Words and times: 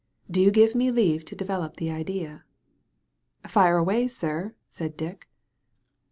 Do 0.31 0.41
you* 0.41 0.49
give 0.49 0.73
me 0.73 0.89
leave 0.89 1.25
to 1.25 1.35
develop 1.35 1.75
the 1.77 1.91
idea?" 1.91 2.43
"Fire 3.47 3.77
away, 3.77 4.07
sir," 4.07 4.55
said 4.67 4.97
Dick. 4.97 5.27